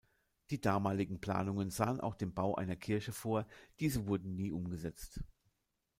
Die 0.49 0.59
damaligen 0.59 1.19
Planungen 1.21 1.69
sahen 1.69 2.01
auch 2.01 2.15
den 2.15 2.33
Bau 2.33 2.55
einer 2.55 2.75
Kirche 2.75 3.11
vor, 3.11 3.45
diese 3.79 4.07
wurden 4.07 4.35
nie 4.35 4.51
umgesetzt. 4.51 5.21